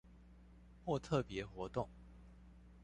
[0.83, 1.87] 或特別活動